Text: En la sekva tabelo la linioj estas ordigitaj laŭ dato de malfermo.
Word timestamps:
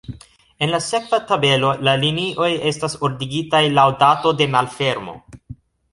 En 0.67 0.71
la 0.75 0.79
sekva 0.85 1.19
tabelo 1.31 1.69
la 1.89 1.93
linioj 2.05 2.49
estas 2.71 2.97
ordigitaj 3.09 3.61
laŭ 3.77 3.87
dato 4.03 4.37
de 4.41 4.49
malfermo. 4.57 5.15